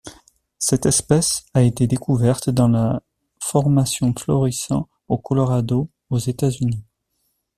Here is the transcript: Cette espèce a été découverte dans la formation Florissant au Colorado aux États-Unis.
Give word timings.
Cette 0.57 0.87
espèce 0.87 1.45
a 1.53 1.61
été 1.61 1.85
découverte 1.85 2.49
dans 2.49 2.67
la 2.69 3.03
formation 3.39 4.15
Florissant 4.17 4.89
au 5.07 5.19
Colorado 5.19 5.91
aux 6.09 6.17
États-Unis. 6.17 6.83